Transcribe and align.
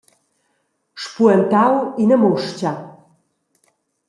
Spuentau 1.03 1.75
ina 2.03 2.17
mustga. 2.23 2.71